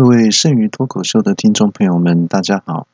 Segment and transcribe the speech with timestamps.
[0.00, 2.88] 各位剩余脱口秀的听众朋友们，大家好！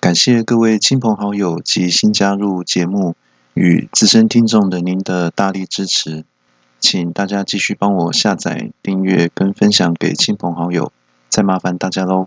[0.00, 3.14] 感谢各位亲朋好友及新加入节目
[3.54, 6.24] 与资深听众的您的大力支持，
[6.80, 10.90] 请大家继续帮我下载、订阅跟分享给亲朋好友，
[11.28, 12.26] 再麻烦大家喽！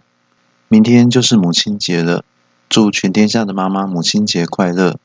[0.69, 2.23] 明天就是母亲节了，
[2.69, 4.95] 祝全天下的妈妈母亲节快乐！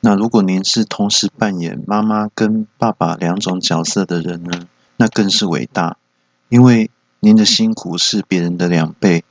[0.00, 5.96] 那如果您是同时扮演妈妈跟爸爸两种角色的人呢，那更是伟大，
[6.50, 6.90] 因为。
[7.20, 9.24] 您的辛苦是别人的两倍，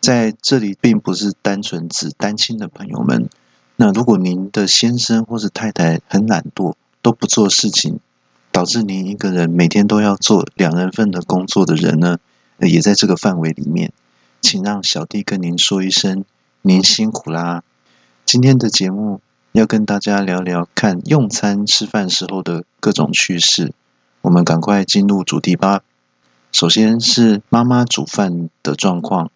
[0.00, 3.30] 在这里并不是单纯指单亲的朋友们。
[3.76, 7.98] 那如果您的先生或是太太很懒惰，都不做事情，
[8.52, 12.18] 导致您一个人每天都要做两人份的工作的人呢，
[12.58, 13.92] 也在这个范围里面，
[14.42, 16.24] 请让小弟跟您说一声，
[16.60, 17.62] 您辛苦啦。
[18.26, 23.72] 今天的节目要跟大家聊聊看用餐吃饭时候的各种趣事，
[24.20, 25.80] 我们赶快进入主题吧。
[26.54, 29.32] 首先是妈妈煮饭的状况。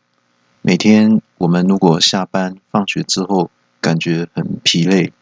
[0.63, 5.13] 每天我们如果下班放学之后感觉很疲累，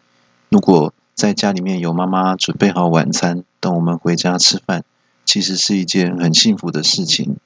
[0.50, 4.84] 如果在家里面有妈妈准备好晚餐等我们回家吃饭，
[5.24, 7.38] 其实是一件很幸福的事情。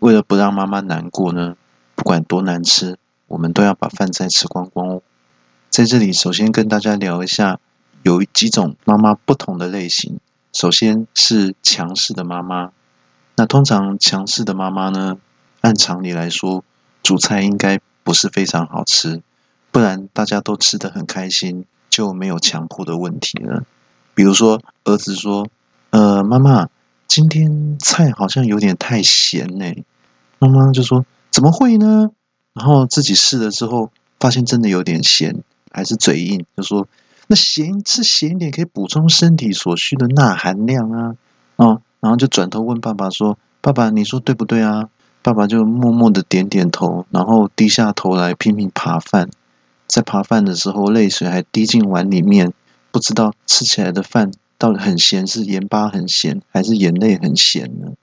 [0.00, 1.56] 为了不让妈妈难过呢，
[1.94, 5.02] 不管多难吃，我们都要把饭菜吃光光哦。
[5.70, 7.60] 在这里，首先跟大家聊一下，
[8.02, 10.20] 有几种妈妈不同的类型。
[10.52, 12.72] 首先是强势的妈妈。
[13.38, 15.18] 那通常强势的妈妈呢，
[15.60, 16.64] 按常理来说，
[17.02, 19.20] 煮菜应该不是非常好吃，
[19.70, 23.64] 不然大家都吃得很开心，就没有强迫的问题了。
[24.14, 25.48] 比如说儿子说
[25.90, 26.68] ：“呃，妈妈，
[27.06, 29.84] 今天菜好像有点太咸呢。”
[30.40, 32.08] 妈妈就说：“怎么会呢？”
[32.54, 36.88] 然后自己试了之后，发现真的有点咸，还是嘴硬，就说
[37.28, 41.16] ：“那咸吃咸一点可以补充身体所需的钠含量啊。”
[41.56, 41.82] 啊。
[42.06, 44.90] 然后就转头问爸爸说：“爸爸，你说对不对啊？”
[45.24, 49.28] 爸爸就默默的点点头，然后低下头来拼命扒饭。
[49.88, 52.52] 在扒饭的时候，泪水还滴进碗里面，
[52.92, 57.94] 不知道吃起来的饭到底很咸，是盐巴很咸，还是眼泪很咸呢？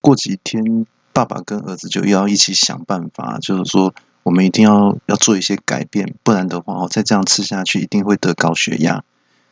[0.00, 3.94] 过几天，爸爸跟儿子就要一起想办法，就是说
[4.24, 9.04] 我们一定要要做一些改变，不然的话哦，再这样吃下去，一定会得高血压。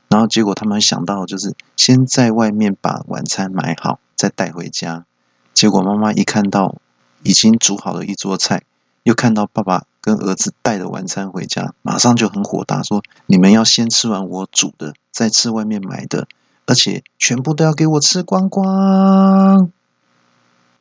[0.09, 5.05] 然后结果他们想到就是先在外面把晚餐买好，再带回家。
[5.53, 6.77] 结果妈妈一看到
[7.23, 8.63] 已经煮好了一桌菜，
[9.03, 16.27] 又看到爸爸跟儿子带的晚餐回家，马上就很火大，说：“你们要先吃完我煮的，再吃外面买的，
[16.65, 19.71] 而且全部都要给我吃光光。”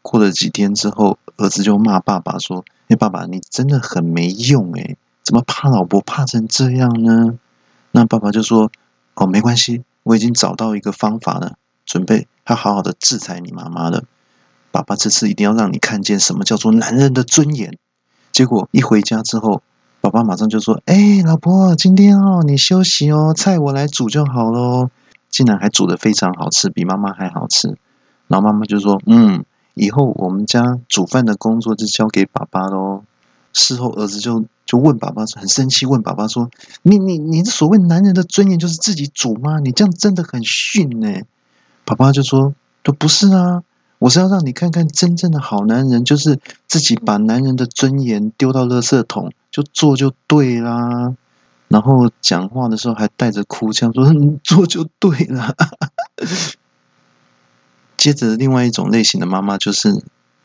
[0.01, 7.37] 过了几天之后，儿子就骂爸爸说：“哎，爸爸你真的很没用哎，怎么怕老婆怕成这样呢？”
[7.91, 8.71] 那爸爸就说。
[9.19, 11.57] 哦，没关系，我已经找到一个方法了，
[11.87, 14.03] 准备要好好的制裁你妈妈了。
[14.71, 17.79] 爸爸这次一定要让你看见什么叫做男人的尊严。
[18.31, 19.63] 结果一回家之后，
[20.01, 24.91] 爸爸马上就说：“哎，老婆，今天哦，你休息哦，菜我来煮就好喽。”
[25.29, 27.75] 竟然还煮的非常好吃，比妈妈还好吃。
[28.27, 33.01] 然后妈妈就说：“嗯，以后我们家煮饭的工作就交给爸爸喽。”
[33.57, 36.49] 事后，儿子就就问爸爸，很生气，问爸爸说
[36.83, 39.59] ：“你你你所谓男人的尊严就是自己煮吗？
[39.59, 41.21] 你这样真的很逊呢。”
[41.83, 42.53] 爸爸就说
[42.83, 43.63] ：“都不是啊，
[43.97, 51.15] 我是要让你看看真正的好男人，就是自己把男人的尊严丢到垃圾桶，就做就对啦。”
[51.67, 55.55] 然后讲话的时候还带着哭腔说：“你做就对了。”
[57.97, 60.03] 接着，另外一种类型的妈妈就是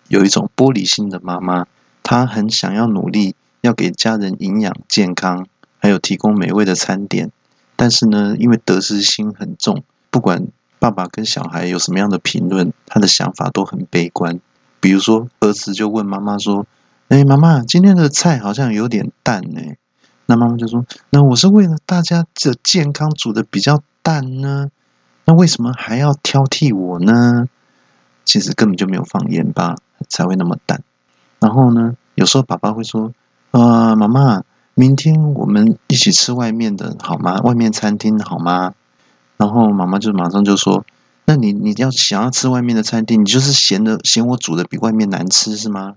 [0.09, 1.67] 有一种玻璃心的妈妈。
[2.03, 5.47] 他很想要努力，要给家人营养健康，
[5.79, 7.31] 还有提供美味的餐点。
[7.77, 10.49] 但是呢，因为得失心很重，不管
[10.79, 14.41] 爸爸跟小孩有什么样的评论，他的想法都很悲观。
[14.81, 16.67] 比如说，儿子就问妈妈说
[17.09, 19.61] ：“哎，妈妈，今天的菜好像有点淡呢。”
[20.27, 24.71] 那妈妈就说：“那我是为了大家的健康煮的比较淡呢，
[25.25, 27.49] 那为什么还要挑剔我呢？
[28.25, 29.77] 其实根本就没有放盐巴，
[30.09, 30.83] 才会那么淡。”
[31.42, 33.12] 然后呢，有时候爸爸会说
[33.50, 34.44] ：“啊，妈妈，
[34.74, 37.41] 明天我们一起吃外面的好吗？
[37.41, 38.74] 外面餐厅好吗？”
[39.39, 40.84] 然后妈妈就马上就说
[41.27, 45.97] ：“那你你要想要吃外面的餐厅，你就是嫌的嫌我煮的比外面难吃是吗？”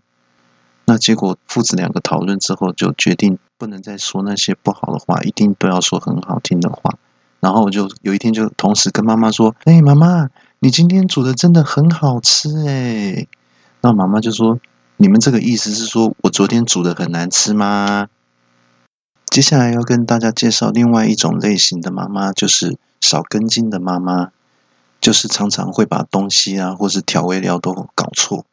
[0.86, 6.96] 那结果父子两个讨论之后，就决定不能再说那些不好的话，一定都要说很好听的话。
[7.40, 13.28] 然后我就有一天就同时跟妈妈说：“哎，妈妈，你今天煮的真的很好吃哎。”
[13.82, 14.60] 那妈妈就说。
[14.98, 18.08] 你们这个意思是说我昨天煮的很难吃吗？
[19.26, 24.32] 接下来要跟大家介绍另外一种类型的妈妈，就是少根筋的妈妈，
[25.02, 28.46] 就是常常会把东西啊或是调味料都搞错。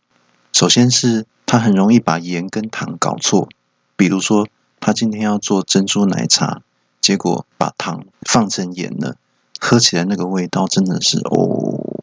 [0.53, 3.49] 首先是她很容易把盐跟糖搞错。
[3.95, 4.49] 比如说，
[4.81, 6.63] 她今天要做珍珠奶茶，
[7.01, 9.15] 结果把糖放成盐了，
[9.61, 12.03] 喝起来那个味道真的是哦。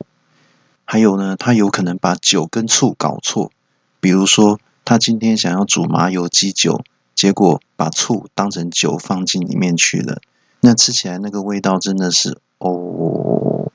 [0.86, 3.52] 还有呢，她有可能把酒跟醋搞错。
[4.00, 6.84] 比如说，他今天想要煮麻油鸡酒，
[7.16, 10.22] 结果把醋当成酒放进里面去了，
[10.62, 13.72] 那吃起来那个味道真的是哦。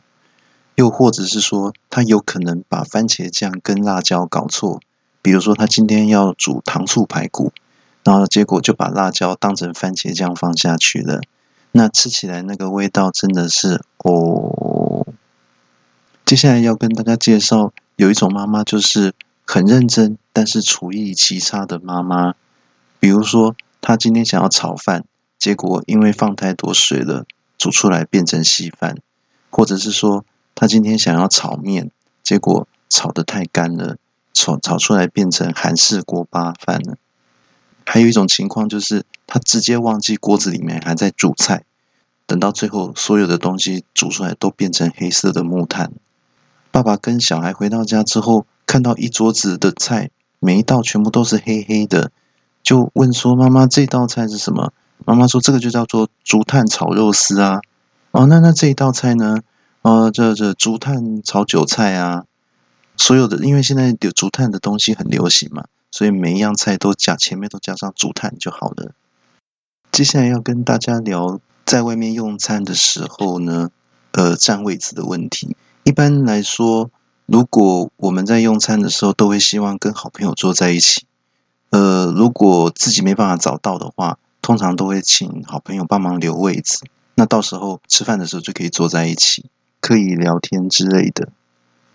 [0.77, 4.81] 又或者是说，他有可能把番茄酱跟辣椒搞错。
[5.23, 7.53] 比如说，他今天要煮糖醋排骨，
[8.03, 11.21] 然后结果就把辣椒当成番茄酱放下去了。
[11.71, 15.07] 那吃起来那个味道真的是哦。
[16.25, 19.15] 接下来要跟大家介绍，有一种妈妈就是
[19.47, 22.35] 很认真，但是厨艺奇差的妈妈。
[22.99, 25.05] 比如说，她今天想要炒饭，
[25.39, 27.27] 结果因为放太多水了，
[27.59, 28.97] 煮出来变成稀饭；
[29.51, 30.25] 或者是说，
[30.55, 31.91] 她今天想要炒面，
[32.23, 33.97] 结果炒得太干了。
[34.33, 36.97] 炒炒出来变成韩式锅巴饭了。
[37.87, 41.65] 还有一种情况就是，她直接忘记锅子里面还在煮菜，
[42.27, 45.93] 等到最后所有的东西煮出来都变成黑色的木炭。
[46.75, 50.11] 爸爸跟小孩回到家之后，看到一桌子的菜，
[50.41, 52.11] 每一道全部都是黑黑的，
[52.65, 54.73] 就问说：“妈妈，这道菜是什么？”
[55.07, 57.61] 妈妈说：“这个就叫做竹炭炒肉丝啊。”
[58.11, 59.43] 哦，那那这一道菜呢？
[59.83, 62.25] 呃，这这竹炭炒韭菜啊。
[62.97, 68.95] 所有的，因为现在有竹炭的东西很流行嘛，所以每一样菜都加前面都加上竹炭就好了。
[69.93, 73.71] 接下来要跟大家聊，在外面用餐的时候呢，
[74.11, 75.57] 呃，占位置的问题。
[75.85, 76.91] 一般来说，
[77.27, 81.07] 如果我们在用餐的时候，都会希望跟好朋友坐在一起。
[81.69, 86.79] 呃，如果自己没办法找到的话，通常都会请好朋友帮忙留位置。
[87.17, 89.51] 那到时候吃饭的时候就可以坐在一起，
[89.83, 91.29] 可以聊天之类的。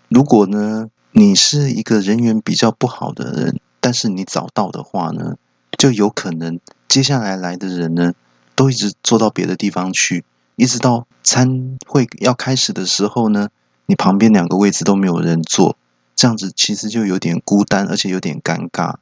[0.08, 5.34] 如果呢，你是一个人缘比较不好的人，但是你找到的话呢，
[5.76, 8.12] 就有可能接下来来的人呢，
[8.54, 13.48] 都一直坐到别的地方去，一直到餐会要开始的时候呢，
[13.90, 15.76] 你旁边两个位置都没有人坐，
[16.14, 18.98] 这样子其实就有点孤单，而且有点尴尬。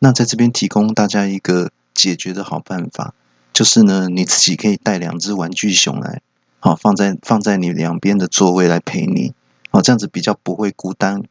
[0.00, 3.14] 那在这边提供大家一个解决的好办法，
[3.52, 6.22] 就是呢，你自己可以带两只玩具熊来，
[6.58, 9.32] 好放在放在你两边的座位来陪你。
[9.70, 11.22] 好，这样子比较不会孤单。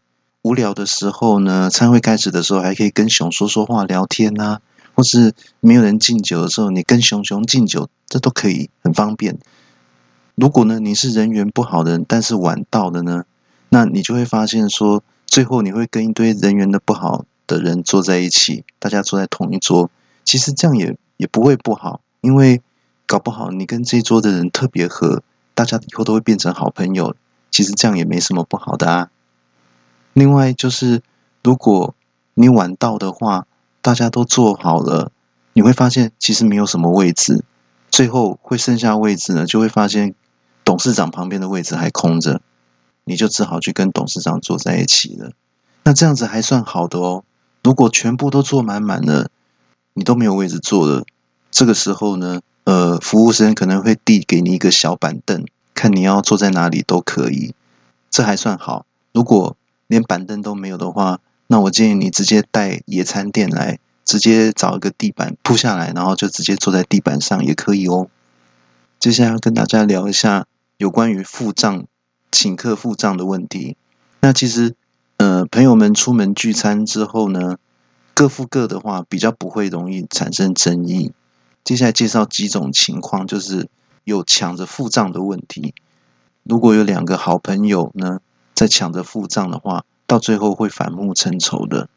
[0.41, 4.61] 无聊的时候呢，餐会开始的时候还可以跟熊说说话、聊天啊，
[4.95, 9.37] 或是没有人敬酒的时候，你跟熊熊敬酒，这都可以很方便。
[10.41, 13.25] 如果呢你是人缘不好的人，但是晚到的呢，
[13.69, 19.91] 那你就会发现说，最后你会跟一堆人缘的不好的人坐在一起，大家坐在同一桌。
[20.23, 22.63] 其实这样也也不会不好，因为
[23.05, 25.21] 搞不好你跟这一桌的人特别合，
[25.53, 27.15] 大家以后都会变成好朋友。
[27.51, 29.09] 其实这样也没什么不好的啊。
[30.13, 31.03] 另外就是，
[31.43, 31.93] 如果
[32.33, 33.45] 你晚到的话，
[33.83, 35.11] 大家都坐好了，
[35.53, 37.43] 你会发现其实没有什么位置，
[37.91, 40.15] 最后会剩下位置呢，就会发现
[40.81, 42.41] 事长旁边的位置还空着，
[43.05, 45.31] 你就只好去跟董事长坐在一起了。
[45.83, 47.23] 那这样子还算好的哦。
[47.63, 49.29] 如果全部都坐满满了，
[49.93, 51.05] 你都没有位置坐了，
[51.51, 55.45] 这个时候呢，呃，服务生可能会递给你一个小板凳。
[55.73, 57.55] 看你要坐在哪里都可以，
[58.09, 58.85] 这还算好。
[59.13, 59.55] 如果
[59.87, 68.07] 连板凳都没有的话，那我建议你直接带野餐垫来，直接找一个地板铺下来，然后就直接坐在地板上也可以哦。
[68.99, 70.45] 接下来要跟大家聊一下
[70.81, 71.85] 有关于付账、
[72.31, 73.77] 请客付账的问题。
[74.19, 74.75] 那其实，
[75.17, 77.59] 呃，朋友们出门聚餐之后呢，
[78.15, 81.11] 各付各的话，比较不会容易产生争议。
[81.63, 83.69] 接下来介绍几种情况，就是。
[84.03, 85.75] 有抢着付账的问题。
[86.41, 88.19] 如果有两个好朋友呢，
[88.55, 91.87] 在抢着付账的话，到最后会反目成仇的。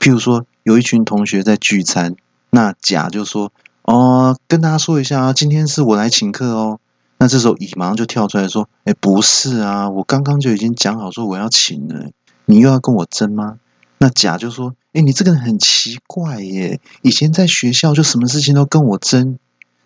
[0.00, 2.16] 譬如说，有一群同学在聚餐，
[2.50, 6.80] 那甲就说：“哦，跟大家说一下啊，今天是我来请客哦。”
[7.24, 12.10] 那这时候乙马上就跳出来说：“哎，不是啊，我刚刚就已经讲好说我要请了，
[12.44, 13.56] 你又要跟我争吗？”
[13.96, 19.38] 那甲就说：“哎，你这个人很奇怪耶，以前在学校就什么事情都跟我争。”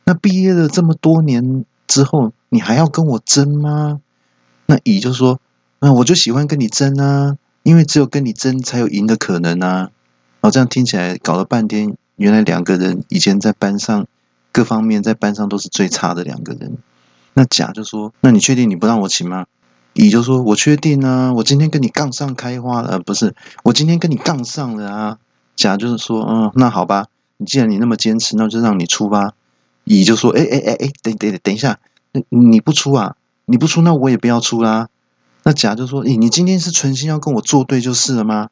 [0.03, 4.01] 那毕业了这么多年之后，你还要跟我争吗？
[4.67, 5.39] 那乙就说
[5.79, 9.91] ：“那我就喜欢跟你争啊，因为只有跟你争才有赢的可能啊。”
[10.43, 14.09] 哦，这样听起来搞了半天，原来两个人以前在班上
[14.51, 16.79] 各方面在班上都是最差的两个人。
[17.39, 19.47] 那甲就说：“那你确定你不让我请吗？”
[19.95, 25.19] 乙就说：“我确定啊，我今天跟你杠上开花了，不是，我今天跟你杠上了啊。”
[25.55, 29.35] 甲就是说：“嗯，那好吧，你既然你那么坚持，那就让你出吧。”
[29.87, 31.79] 乙就说：“哎哎哎哎，等等等一下，
[32.29, 33.15] 你不出啊？
[33.45, 34.89] 你不出，那我也不要出啦。”
[35.45, 38.49] 那甲就说：“咦，你今天是存心要跟我作对就是了吗？”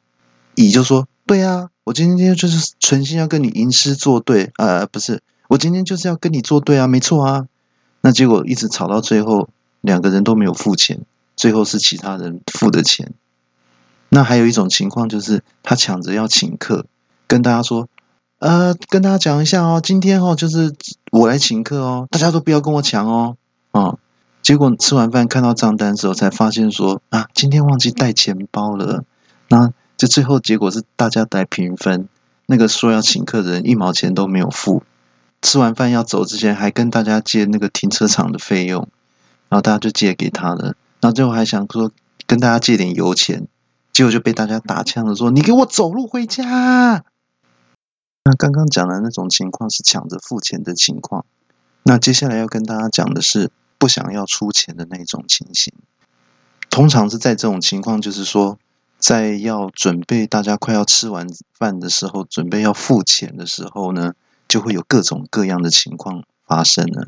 [0.55, 7.47] 乙就说：“对啊，我今天就是存心要跟你吟诗作对，呃，不是，我今天就是要跟你作对啊，没错啊。
[8.07, 9.49] 那结果一直吵到最后，
[9.81, 11.01] 两个人都没有付钱，
[11.35, 13.11] 最后是其他人付的钱。
[14.07, 16.85] 那还有一种情况就是，他抢着要请客，
[17.27, 17.89] 跟大家说，
[18.39, 20.73] 呃，跟大家讲一下哦，今天哦就是
[21.11, 23.35] 我来请客哦，大家都不要跟我抢哦，
[23.71, 23.97] 啊。
[24.41, 29.03] 结果吃完饭看到账单的时候，才发现说啊，今天忘记带钱包了。
[29.49, 32.07] 那就最后结果是大家来平分，
[32.45, 34.83] 那个说要请客的人一毛钱都没有付。
[35.41, 38.89] 吃完饭要走之前，还跟大家借那个停车场的费用，
[39.49, 40.75] 然后大家就借给他了。
[40.99, 41.91] 然后最后还想说
[42.25, 43.47] 跟大家借点油钱，
[43.93, 47.03] 结果就被大家打枪了，说你给我走路回家。
[48.23, 51.25] 那刚刚讲的那种情况是抢着付钱的情况，
[51.83, 53.51] 那接下来要跟大家讲的是。
[53.79, 55.71] 不想要出钱的那种情形，
[56.71, 58.57] 通常是在这种情况，就是说，
[58.97, 64.15] 在要准备大家快要吃完饭的时候，准备要付钱的时候呢，
[64.47, 67.07] 就会有各种各样的情况发生了，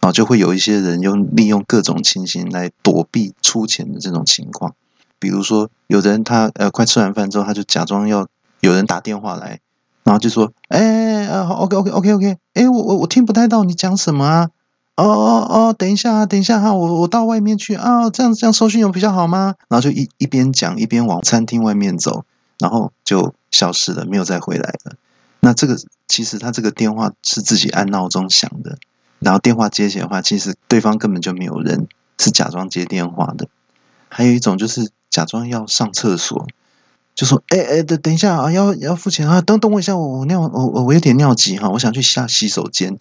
[0.00, 4.74] 啊，就会有一些人用利用各种情形来躲避出钱的这种情况，
[5.18, 8.28] 比如说，有人他呃快吃完饭之后，他就假装要
[8.60, 9.60] 有人打电话来，
[10.04, 14.50] 然后就说，哎，呃，OK OK OK OK，哎，我我我听不太到你讲什么啊。
[14.96, 19.54] 哦哦哦，等一下啊，等一下哈，我我到外面去啊，这样这样收讯有比较好吗？
[19.68, 22.24] 然后就一一边讲一边往餐厅外面走，
[22.58, 24.96] 然后就消失了，没有再回来了。
[25.40, 28.78] 那这个其实他这个电话是自己按闹钟响的，
[29.18, 33.48] 然后电话接起来的话，其实对方根本就没有人，是假装接电话的。
[34.08, 36.46] 还有一种就是假装要上厕所，
[37.14, 42.98] 就说哎哎等等一下啊，要要付钱啊，等等我一下，我我尿我我我有点尿急哈，我想去下洗手间，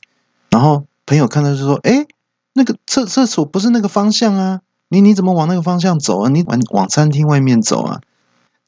[0.50, 0.86] 然后。
[1.10, 2.05] 朋友看到就说：“哎，
[2.53, 6.29] 那个厕厕所不是那个方向啊，你你怎么往那个方向走啊？
[6.29, 8.01] 你往往餐厅外面走啊？”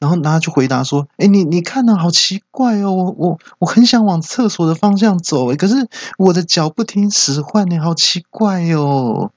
[0.02, 9.30] 然后他就回答说：“哎，你你看呢，好奇怪哦，我我我很想往厕所的方向走，可是我的脚不听使唤呢，好奇怪哦。”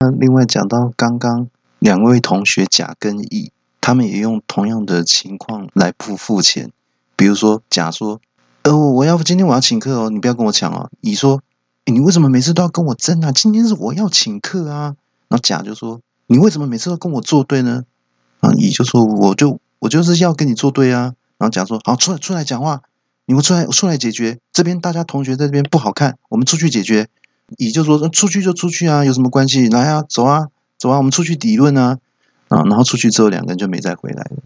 [0.00, 1.46] 那另外讲到刚刚
[1.78, 6.72] 两位同学甲跟乙，他们也用同样的情况来不付钱，
[7.14, 8.20] 比如说甲说
[8.64, 11.40] ：“呃，我要今天我要请客哦，你不要跟我抢哦。”乙说。
[11.84, 13.32] 你为什么每次都要跟我争啊？
[13.32, 14.94] 今天是我要请客啊！
[15.26, 17.82] 然后甲就说：“你为什么每次都跟我作对呢？”
[18.42, 22.82] 啊，乙就说：“我就我就是要跟你作对啊！”然后甲说：“好，出来出来讲话，
[23.24, 24.40] 你们出来出来解决。
[24.52, 27.08] 这边大家同学在这边不好看，我们出去解决。”
[27.56, 29.68] 乙就说：“出去就出去啊，有什么关系？
[29.68, 31.98] 来啊，走啊，走啊，我们出去理论啊！”
[32.48, 34.42] 啊，然后出去之后，两个人就没再回来了。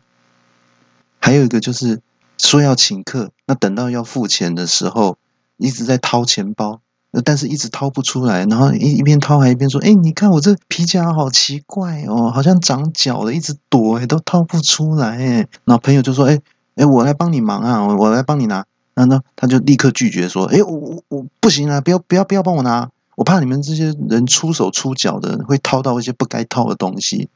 [1.18, 2.02] 还有一个就是
[2.38, 5.16] 说要请客，那等到要付钱的时候，
[5.56, 6.82] 一直在掏钱包。
[7.24, 16.40] 但是一直掏不出来，然后一一边掏还一边说：“哎，你看我这皮夹好奇怪哦，好像长脚了，一直躲，都掏不出来哎。”然后朋友就说：“哎
[16.74, 27.28] 哎，我来帮你忙啊，我来帮你拿。”然后他就立刻拒绝说：“哎，我我我不行啊，不要不要不要帮我拿，我怕你们这些人出手出脚的会掏到一些不该掏的东西。”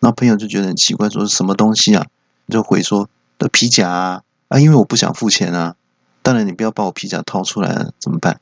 [0.00, 2.06] 然后朋友就觉得很奇怪，说：“什么东西啊？”
[2.48, 5.74] 就回说：“的皮夹啊，啊，因为我不想付钱啊。
[6.22, 8.40] 当然你不要把我皮夹掏出来了，怎么办？”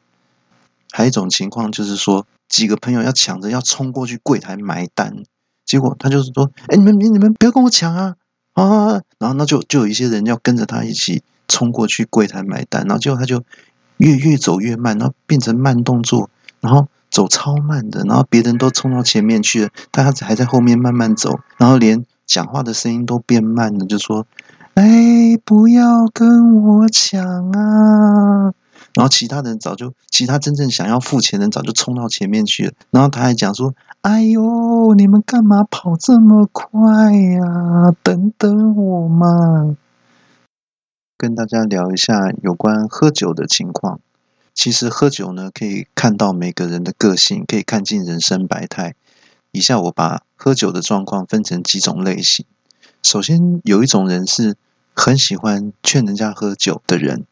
[0.97, 5.25] 还有一种情况就是说，几个朋友要抢着要冲过去柜台买单，
[5.67, 8.15] 结果他就是说：“哎，你们你你们不要跟我抢啊
[8.53, 13.43] 啊！”然后那就就有一些人要跟着他一起冲过去柜台买单，然后结果他就
[13.97, 24.29] 越越走越慢，然后变成慢动作，然后走超慢的，然后别人都冲到前面去了，他还在后面慢慢走，然后连讲话的声音都变慢了，就说
[24.75, 28.55] ：“哎，不要跟我抢啊！”
[28.95, 32.73] 然后其他人早就，其他真正想要付钱的人早就冲到前面去了。
[32.91, 37.93] 然后他还讲说：“哎呦，你们干嘛跑这么快呀？
[38.05, 39.77] 等等我嘛！”
[41.19, 43.99] 跟大家聊一下有关喝酒的情况。
[44.55, 48.95] 其实喝酒呢，可以看到每个人的个性，可以看尽人生百态。
[49.51, 52.47] 以下我把喝酒的状况分成几种类型。
[53.03, 54.55] 首先有一种人是
[54.95, 57.25] 很喜欢劝人家喝酒的人。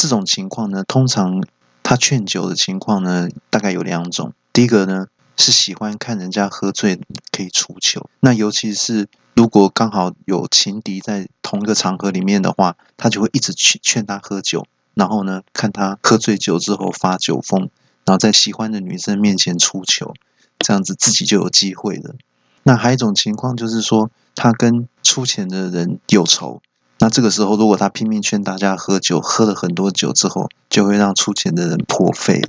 [0.00, 1.44] 这种情况呢，通常
[1.82, 4.32] 他劝酒的情况呢，大概有两种。
[4.50, 6.98] 第一个呢，是喜欢看人家喝醉
[7.30, 8.08] 可以出糗。
[8.18, 17.68] 那尤其是如果刚好有情敌在同一个场合里面的话，他就会一直劝劝他喝酒，然后呢，看他喝醉酒之后发酒疯，
[18.06, 20.14] 然后在喜欢的女生面前出糗，
[20.60, 22.14] 这样子自己就有机会了。
[22.62, 26.62] 那还有一种情况就是说，他跟出钱的人有仇。
[27.02, 32.42] 那这个时候，如果他拼命劝大家喝酒，喝了很多酒之后，就会让出钱的人破费。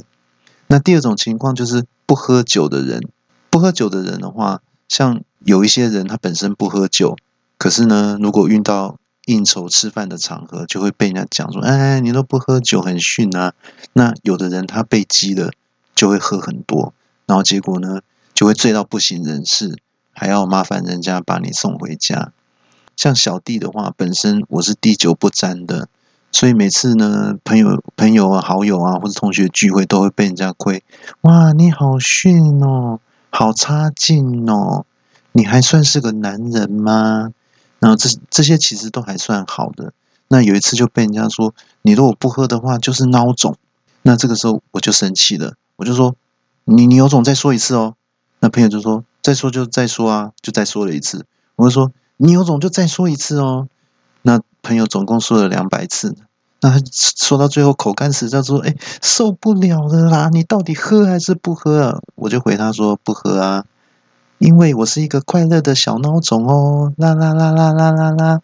[0.67, 3.08] 那第二种情况就是不喝酒的人，
[3.50, 7.15] 不喝酒的人的话，像有一些人他本身不喝酒，
[7.58, 13.53] 可是呢，如果遇到应酬吃饭的场合，就会被人家讲说：“哎，你都不喝酒，很逊啊。”
[13.93, 15.51] 那有的人他被激了，
[15.96, 16.93] 就会喝很多，
[17.25, 18.01] 然后结果呢，
[18.34, 19.77] 就会醉到不省人事，
[20.12, 22.34] 还要麻烦人家把你送回家。
[22.95, 25.88] 像小弟的话，本身我是滴酒不沾的，
[26.31, 30.83] 所以每次呢，朋友、朋友啊、好友啊，或者同学聚会，都会被人家亏。
[31.21, 33.00] 哇，你好逊哦，
[33.31, 34.86] 好差劲哦，
[35.31, 37.31] 你还算是个男人吗？
[37.79, 39.93] 然后这这些其实都还算好的。
[40.27, 43.57] 那有一次就被人家说，你如果不喝的话就是孬种。
[44.03, 46.15] 那这个时候我就生气了，我就说，
[46.65, 47.95] 你你有种再说一次哦。
[48.39, 51.25] 那朋友就说，再说就再说啊，就再说了一次。
[51.55, 51.91] 我就说。
[52.24, 53.68] 你有种就再说一次哦。
[54.22, 56.16] 那朋友总共说了两百次，
[56.60, 60.30] 那他说到最后口干舌燥，说：“哎，受不了了啦！
[60.32, 63.66] 你到底喝还是不喝？”啊？”我就回他说：“不喝啊，
[64.38, 68.42] 因为我是一个快乐的小孬种哦。”啦啦啦啦啦啦啦。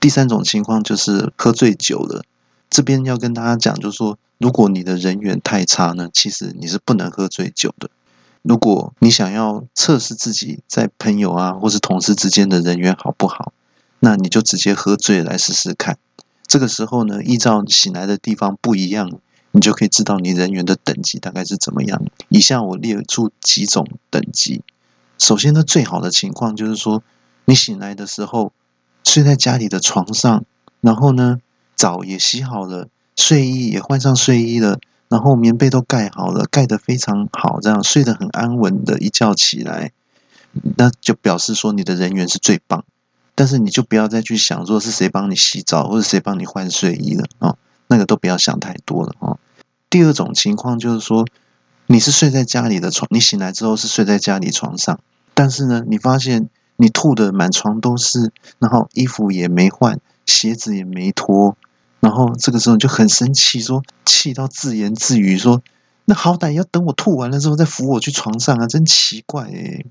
[0.00, 2.22] 第三种情况就是喝醉酒了。
[2.70, 7.90] 这边要跟大家讲，就是说，如果你的人缘太差呢，其实你是不能喝醉酒的。
[8.42, 13.52] 如果你想要测试自己在朋友啊或是同事之间的人缘好不好，
[14.00, 15.98] 那你就直接喝醉来试试看。
[16.46, 19.18] 这个时候呢，依照醒来的地方不一样，
[19.50, 22.02] 你就可以知道你人缘的等级大概是怎么样。
[22.28, 24.62] 以下我列出几种等级。
[25.18, 27.02] 首先呢，最好的情况就是说，
[27.44, 28.52] 你醒来的时候
[29.04, 30.44] 睡在家里的床上，
[30.80, 31.38] 然后呢
[31.74, 34.78] 澡也洗好了，睡衣也换上睡衣了。
[35.08, 39.92] 然后棉被都盖好了，盖得非常好，这样睡得很安稳的一觉起来，
[40.76, 42.84] 那就表示说你的人缘是最棒。
[43.34, 49.38] 但是你就不要再去想说是谁帮你洗澡或者谁帮你换睡衣了啊，那个都不要想太多了啊。
[49.88, 51.24] 第二种情况就是说，
[51.86, 54.98] 你是睡在家里的床，你醒来之后是睡在家里床上，
[55.34, 61.56] 但是呢，你发现你吐的满床都是，然后衣服也没换，鞋子也没脱。
[62.00, 65.62] 然后这个时候就很生气，说气到自言自语说
[66.06, 69.84] ：“那好歹要等我吐完了之后再扶我去床上啊，真奇怪诶。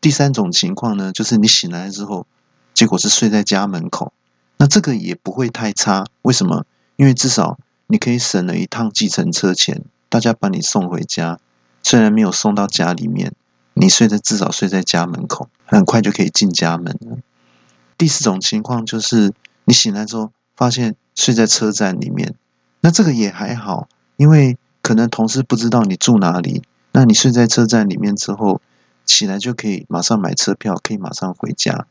[0.00, 2.26] 第三种情况呢，就是你醒来之后，
[2.74, 4.12] 结果是睡在家门口，
[4.56, 6.04] 那这个也不会太差。
[6.22, 6.66] 为什么？
[6.96, 11.38] 因为至少你可以省了一趟计程车钱，大家把你送回家，
[11.84, 13.34] 虽然没有送到家里面，
[13.74, 17.18] 你睡在至少睡在家门口，很快就可以进家门了。
[17.96, 19.32] 第四种情况就是
[19.64, 20.96] 你醒来之后发现。
[21.20, 22.34] 睡在车站里面，
[22.80, 26.62] 那这个也还好，因为可能同事不知道你住哪里。
[26.92, 28.62] 那你睡在车站里面之后，
[29.04, 31.86] 起来就可以马上买车票，可以马上回家。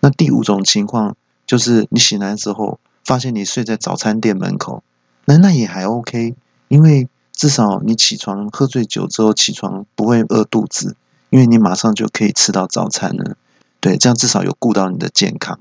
[0.00, 4.84] 那第五种情况就是你醒来之后，发现你睡在早餐店门口，
[5.24, 6.34] 那那也还 OK，
[6.68, 10.96] 因为至少你起床喝醉酒之后起床不会饿肚子，
[11.30, 13.38] 因为你马上就可以吃到早餐了。
[13.80, 15.58] 对，这样至少有顾到你的健康。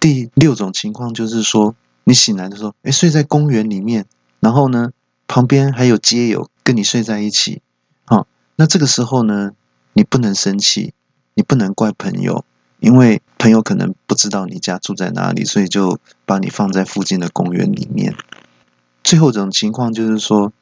[0.00, 4.06] 第六种情况就是说，你醒来的时候，哎，睡在公园里面，
[4.40, 4.92] 然后呢，
[5.26, 7.62] 旁边还有街友跟你睡在一起，
[8.04, 9.52] 好，那这个时候呢，
[9.92, 10.94] 你不能生气，
[11.34, 12.44] 你不能怪朋友，
[12.78, 18.14] 因为朋友可能不知道你家住在哪里，所以就把你放在附近的公园里面。
[19.02, 20.52] 最后一种情况就是说，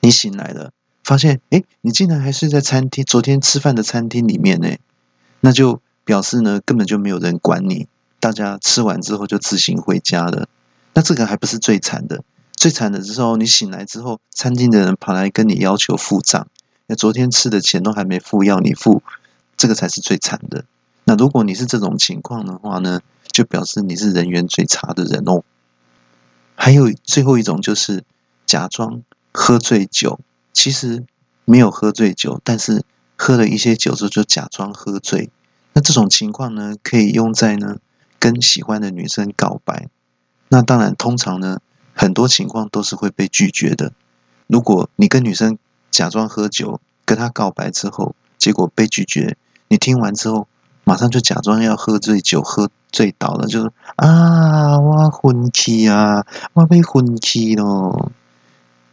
[0.00, 0.70] 你醒来了，
[1.04, 4.76] 发现，哎，你竟然还睡在餐厅，昨天吃饭的餐厅里面呢，
[5.40, 7.88] 那就表示呢，根本就没有人管你。
[8.26, 10.48] 大家吃完之后就自行回家了，
[10.94, 12.24] 那这个还不是最惨的，
[12.56, 16.48] 最惨的时候你醒来之后，餐厅的人跑来跟你要求付账，
[16.88, 19.04] 那昨天吃的钱都还没付，要你付，
[19.56, 20.64] 这个才是最惨的。
[21.04, 25.44] 那如果你是这种情况的话呢，就表示你是人缘最差的人哦。
[26.56, 28.02] 还有最后一种就是
[28.44, 30.18] 假装喝醉酒，
[30.52, 31.04] 其实
[31.44, 32.82] 没有喝醉酒，但是
[33.14, 35.30] 喝了一些酒之后就假装喝醉，
[35.74, 37.76] 那这种情况呢，可以用在呢。
[38.18, 39.88] 跟喜欢的女生告白，
[40.48, 41.60] 那当然通常呢，
[41.94, 43.92] 很多情况都是会被拒绝的。
[44.46, 45.58] 如果你跟女生
[45.90, 49.36] 假装喝酒，跟她告白之后，结果被拒绝，
[49.68, 50.46] 你听完之后，
[50.84, 58.12] 马上就假装要喝醉酒，喝醉倒了，就是啊，我昏气啊，我被昏气咯。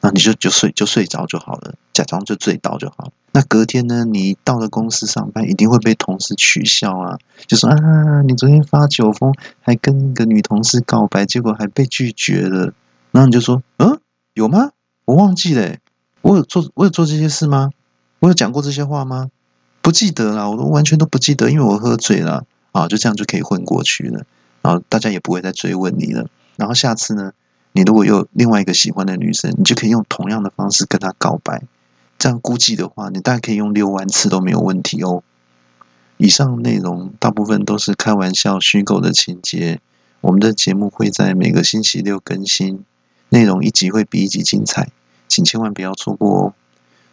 [0.06, 3.14] 那你就就睡就睡着就好了，假装就醉倒就好。
[3.32, 12.74] 那隔天呢，你到了公司上班，一定会被同事取笑啊，就说啊，你昨天发酒疯，还跟一个女同事告白，结果还被拒绝了。
[13.12, 14.02] 然后你就说，嗯，
[14.34, 14.72] 有吗？
[15.06, 15.78] 我忘记了，
[16.22, 17.72] 我有做我有做这些事吗？
[18.20, 19.30] 我有讲过这些话吗？
[19.82, 24.26] 不记得了，我都完全都不记得，因为我喝醉了啊，就这样就可以混过去了，
[24.62, 26.28] 然后大家也不会再追问你了。
[26.58, 27.32] 然后下次呢？
[27.74, 31.64] 你如果有另外一个喜欢的女生，你就可以用同样的方式跟她告白。
[32.20, 35.24] 这样估计的话，你大概可以用六万次都没有问题哦。
[36.18, 39.82] 以上内容大部分都是开玩笑、虚构的情节。
[40.22, 42.86] 我们的节目会在每个星期六更新，
[43.28, 44.90] 内容一集会比一集精彩，
[45.28, 46.54] 请千万不要错过哦。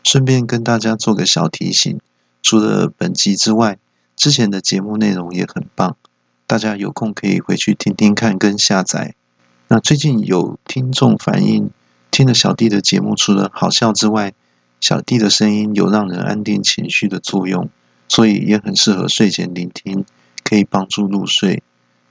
[0.04, 1.98] 顺便跟大家做个小提醒，
[2.42, 3.78] 除了本集之外，
[4.14, 5.96] 之前的节目内容也很棒，
[6.46, 9.14] 大家有空可以回去听听看跟下载。
[9.72, 11.70] 那最近有听众反映，
[12.10, 14.34] 听了小弟的节目，除了好笑之外，
[14.80, 17.70] 小弟的声音有让人安定情绪的作用。
[18.08, 20.04] 所以也很适合睡前聆听，
[20.42, 21.62] 可以帮助入睡。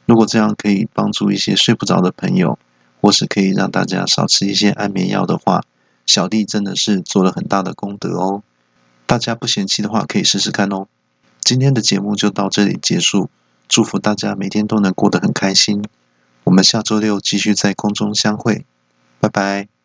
[0.05, 2.57] 如果这样可以帮助一些睡不着的朋友，
[3.01, 5.65] 或是可以让大家少吃一些安眠药的话，
[6.05, 8.41] 小弟真的是做了很大的功德哦。
[9.05, 10.87] 大家不嫌弃的话，可以试试看哦。
[11.41, 13.29] 今天的节目就到这里结束，
[13.67, 15.83] 祝福大家每天都能过得很开心。
[16.43, 18.65] 我们下周六继续在空中相会，
[19.19, 19.78] 拜拜。